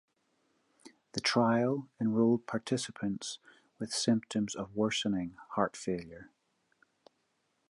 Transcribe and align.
The 1.11 1.21
trial 1.21 1.87
enrolled 1.99 2.47
participants 2.47 3.37
with 3.77 3.93
symptoms 3.93 4.55
of 4.55 4.75
worsening 4.75 5.35
heart 5.49 5.77
failure. 5.77 6.31